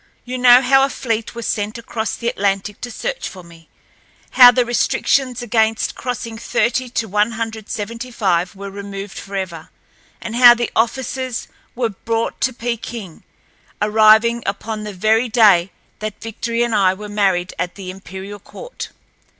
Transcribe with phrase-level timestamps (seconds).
[0.25, 3.69] You know how a fleet was sent across the Atlantic to search for me,
[4.31, 9.69] how the restrictions against crossing thirty to one hundred seventy five were removed forever,
[10.19, 13.21] and how the officers were brought to Peking,
[13.79, 18.89] arriving upon the very day that Victory and I were married at the imperial court.